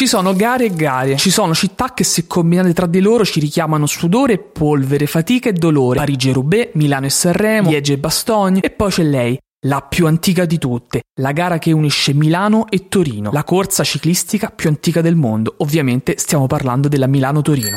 Ci 0.00 0.06
sono 0.06 0.32
gare 0.32 0.64
e 0.64 0.70
gare, 0.70 1.18
ci 1.18 1.30
sono 1.30 1.52
città 1.52 1.92
che 1.92 2.04
se 2.04 2.26
combinate 2.26 2.72
tra 2.72 2.86
di 2.86 3.00
loro 3.00 3.22
ci 3.22 3.38
richiamano 3.38 3.84
sudore 3.84 4.32
e 4.32 4.38
polvere, 4.38 5.04
fatica 5.04 5.50
e 5.50 5.52
dolore. 5.52 5.98
Parigi 5.98 6.30
e 6.30 6.32
Roubaix, 6.32 6.70
Milano 6.72 7.04
e 7.04 7.10
Sanremo, 7.10 7.68
Liege 7.68 7.92
e 7.92 7.98
Bastogne 7.98 8.60
e 8.62 8.70
poi 8.70 8.90
c'è 8.90 9.02
lei, 9.02 9.38
la 9.66 9.82
più 9.82 10.06
antica 10.06 10.46
di 10.46 10.56
tutte, 10.56 11.02
la 11.20 11.32
gara 11.32 11.58
che 11.58 11.72
unisce 11.72 12.14
Milano 12.14 12.66
e 12.70 12.88
Torino, 12.88 13.30
la 13.30 13.44
corsa 13.44 13.84
ciclistica 13.84 14.48
più 14.48 14.70
antica 14.70 15.02
del 15.02 15.16
mondo. 15.16 15.56
Ovviamente 15.58 16.14
stiamo 16.16 16.46
parlando 16.46 16.88
della 16.88 17.06
Milano-Torino. 17.06 17.76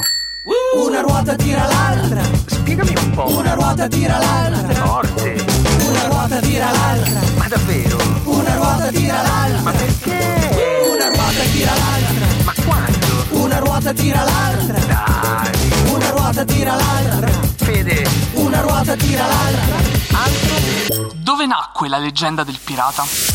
Una 0.81 1.01
ruota 1.01 1.35
tira 1.35 1.67
l'altra, 1.67 2.23
Spiegami 2.45 2.93
un 3.03 3.11
po'. 3.11 3.37
una 3.37 3.53
ruota 3.53 3.89
tira 3.89 4.17
l'altra, 4.17 4.73
Forte. 4.75 5.82
Ruota 13.83 14.01
tira 14.01 14.23
l'altra, 14.23 14.79
Dai. 14.79 15.91
una 15.91 16.09
ruota 16.11 16.45
tira 16.45 16.75
l'altra, 16.75 17.29
Fede. 17.57 18.07
una 18.35 18.61
ruota 18.61 18.95
tira 18.95 19.27
l'altra. 19.27 21.11
Dove 21.15 21.45
nacque 21.45 21.89
la 21.89 21.97
leggenda 21.97 22.45
del 22.45 22.59
pirata? 22.63 23.32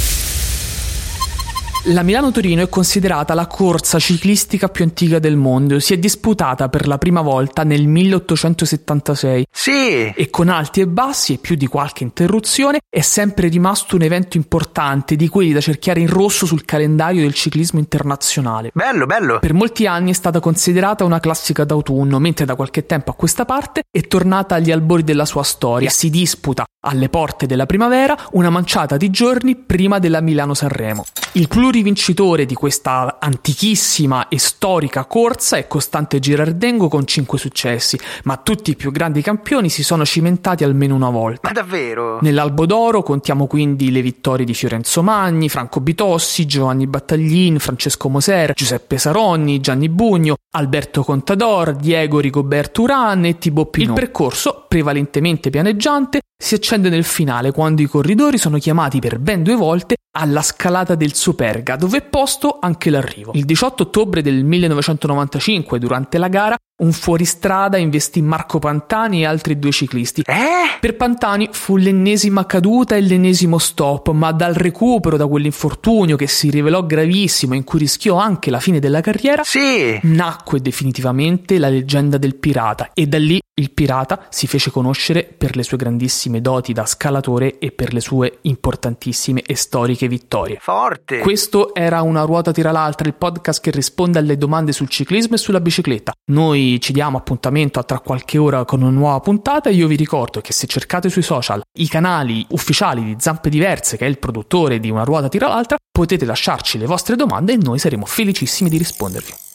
La 1.85 2.03
Milano-Torino 2.03 2.61
è 2.63 2.69
considerata 2.69 3.33
la 3.35 3.47
corsa 3.47 3.99
ciclistica 3.99 4.69
più 4.69 4.85
antica 4.85 5.19
del 5.21 5.37
mondo. 5.37 5.79
Si 5.79 5.95
è 5.95 5.99
disputata 5.99 6.69
per 6.69 6.87
la 6.87 6.99
prima 6.99 7.23
volta 7.23 7.63
nel 7.63 7.87
1876 7.87 9.47
Sì. 9.51 10.13
e 10.15 10.29
con 10.29 10.49
alti 10.49 10.81
e 10.81 10.87
bassi 10.87 11.35
e 11.35 11.39
più 11.39 11.55
di 11.55 11.67
qualche 11.67 12.03
interruzione 12.03 12.81
è 12.91 13.01
sempre 13.01 13.49
rimasto 13.49 13.95
un 13.97 14.03
evento 14.03 14.37
importante 14.37 15.17
di 15.17 15.29
quelli 15.29 15.53
da 15.53 15.61
cerchiare 15.61 16.01
in 16.01 16.09
rosso 16.09 16.45
sul 16.47 16.65
calendario 16.65 17.23
del 17.23 17.33
ciclismo 17.33 17.79
internazionale. 17.79 18.71
Bello, 18.75 19.07
bello. 19.07 19.39
Per 19.39 19.55
molti 19.55 19.87
anni 19.87 20.11
è 20.11 20.15
stata 20.15 20.41
considerata 20.41 21.05
una 21.05 21.21
classica 21.21 21.65
d'autunno, 21.65 22.19
mentre 22.19 22.45
da 22.45 22.55
qualche 22.57 22.85
tempo 22.85 23.13
a 23.13 23.15
questa 23.15 23.45
parte 23.47 23.83
è 23.91 24.03
tornata 24.03 24.57
agli 24.57 24.73
albori 24.73 25.05
della 25.05 25.25
sua 25.25 25.43
storia. 25.45 25.89
Si 25.89 26.11
disputa 26.11 26.65
alle 26.81 27.09
porte 27.09 27.47
della 27.47 27.67
primavera 27.67 28.17
una 28.33 28.51
manciata 28.51 28.97
di 28.97 29.11
giorni 29.11 29.57
prima 29.57 29.99
della 29.99 30.21
Milano-Sanremo. 30.21 31.07
Il 31.33 31.49
plurivincitore 31.69 32.47
di 32.47 32.55
questa 32.55 33.19
antichissima 33.21 34.29
e 34.29 34.39
storica 34.39 35.05
corsa 35.05 35.59
è 35.59 35.67
Costante 35.67 36.19
Girardengo 36.19 36.89
con 36.89 37.07
5 37.07 37.37
successi, 37.37 37.99
ma 38.25 38.39
tutti 38.39 38.71
i 38.71 38.75
più 38.75 38.91
grandi 38.91 39.21
campioni 39.21 39.69
si 39.69 39.83
sono 39.83 40.07
cimentati 40.07 40.65
almeno 40.65 40.95
una 40.95 41.11
volta. 41.11 41.41
Ma 41.43 41.53
davvero? 41.53 42.21
Nell'Albo 42.23 42.65
d'Oro 42.65 43.03
contiamo 43.03 43.47
quindi 43.47 43.91
le 43.91 44.01
vittorie 44.01 44.47
di 44.47 44.55
Fiorenzo 44.55 45.03
Magni, 45.03 45.51
Franco 45.51 45.81
Bitossi, 45.81 46.47
Giovanni 46.47 46.87
Battaglin, 46.87 47.59
Francesco 47.59 48.09
Moser, 48.09 48.55
Giuseppe 48.55 48.97
Saronni, 48.97 49.61
Gianni 49.61 49.91
Bugno, 49.91 50.37
Alberto 50.53 51.05
Contador, 51.05 51.77
Diego 51.77 52.19
Rigoberto 52.19 52.81
Uran 52.81 53.27
e 53.27 53.37
Thibaut 53.37 53.69
Pinot. 53.69 53.99
Il 53.99 54.05
percorso, 54.05 54.65
prevalentemente 54.67 55.51
pianeggiante, 55.51 56.21
si 56.41 56.55
accende 56.55 56.89
nel 56.89 57.05
finale 57.05 57.51
quando 57.51 57.83
i 57.83 57.87
corridori 57.87 58.39
sono 58.39 58.59
chiamati 58.59 59.01
per 59.01 59.19
ben 59.19 59.43
due 59.43 59.57
volte 59.57 59.97
alla 60.17 60.41
scalata 60.43 60.95
del 60.95 61.15
Superga, 61.15 61.77
dove 61.77 61.99
è 61.99 62.03
posto 62.03 62.59
anche 62.61 62.91
l'arrivo. 62.91 63.33
Il 63.35 63.45
18 63.45 63.83
ottobre 63.83 64.23
del 64.23 64.45
1995, 64.45 65.79
durante 65.79 66.17
la 66.19 66.29
gara, 66.29 66.57
un 66.79 66.93
fuoristrada 66.93 67.77
investì 67.77 68.23
Marco 68.23 68.59
Pantani 68.59 69.23
e 69.23 69.27
altri 69.27 69.59
due 69.59 69.73
ciclisti. 69.73 70.23
Eh? 70.27 70.79
Per 70.81 70.97
Pantani 70.97 71.49
fu 71.51 71.77
l'ennesima 71.77 72.47
caduta 72.47 72.95
e 72.97 73.01
l'ennesimo 73.01 73.59
stop, 73.59 74.11
ma 74.11 74.31
dal 74.33 74.55
recupero 74.55 75.17
da 75.17 75.27
quell'infortunio 75.27 76.17
che 76.17 76.29
si 76.29 76.51
rivelò 76.51 76.85
gravissimo 76.85 77.55
e 77.55 77.57
in 77.57 77.65
cui 77.65 77.81
rischiò 77.81 78.17
anche 78.17 78.51
la 78.51 78.61
fine 78.61 78.79
della 78.79 79.01
carriera, 79.01 79.43
Sì. 79.45 79.99
nacque 80.03 80.61
definitivamente 80.61 81.59
la 81.59 81.69
leggenda 81.69 82.17
del 82.17 82.37
pirata 82.37 82.91
e 82.95 83.07
da 83.07 83.19
lì 83.19 83.41
il 83.59 83.73
pirata 83.73 84.27
si 84.29 84.47
fece 84.47 84.71
conoscere 84.71 85.25
per 85.25 85.57
le 85.57 85.65
sue 85.65 85.77
grandissime 85.79 86.41
doti 86.41 86.73
da 86.73 86.87
scalatore 86.87 87.59
e 87.59 87.73
per 87.73 87.93
le 87.93 87.99
sue 87.99 88.39
importantissime 88.43 89.43
e 89.43 89.57
storiche 89.57 90.07
vittorie. 90.07 90.59
Forte. 90.61 91.19
Questo 91.19 91.75
era 91.75 92.03
Una 92.03 92.23
ruota 92.23 92.53
tira 92.53 92.71
l'altra, 92.71 93.09
il 93.09 93.15
podcast 93.15 93.61
che 93.61 93.73
risponde 93.73 94.21
alle 94.21 94.39
domande 94.39 94.71
sul 94.71 94.89
ciclismo 94.89 95.35
e 95.35 95.39
sulla 95.39 95.61
bicicletta. 95.61 96.13
Noi 96.31 96.68
ci 96.79 96.93
diamo 96.93 97.17
appuntamento 97.17 97.79
a 97.79 97.83
tra 97.83 98.01
qualche 98.01 98.37
ora 98.37 98.65
con 98.65 98.83
una 98.83 98.91
nuova 98.91 99.21
puntata 99.21 99.71
io 99.71 99.87
vi 99.87 99.97
ricordo 99.97 100.41
che 100.41 100.53
se 100.53 100.67
cercate 100.67 101.09
sui 101.09 101.23
social 101.23 101.63
i 101.79 101.89
canali 101.89 102.45
ufficiali 102.51 103.03
di 103.03 103.17
Zampe 103.19 103.49
Diverse, 103.49 103.97
che 103.97 104.05
è 104.05 104.09
il 104.09 104.19
produttore 104.19 104.79
di 104.79 104.91
Una 104.91 105.05
ruota 105.05 105.29
tira 105.29 105.49
l'altra, 105.49 105.77
potete 105.91 106.25
lasciarci 106.25 106.77
le 106.77 106.87
vostre 106.87 107.17
domande 107.17 107.55
e 107.55 107.57
noi 107.57 107.79
saremo 107.79 108.05
felicissimi 108.05 108.69
di 108.69 108.77
rispondervi. 108.77 109.48